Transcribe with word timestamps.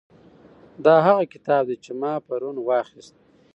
دا 0.85 0.95
هغه 1.07 1.23
کتاب 1.33 1.63
دی 1.69 1.77
چې 1.83 1.91
ما 2.01 2.13
پرون 2.27 2.57
واخیست. 2.61 3.15